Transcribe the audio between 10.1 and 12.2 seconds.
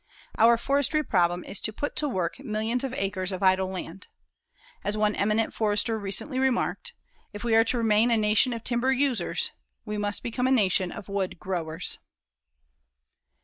become a nation of wood growers."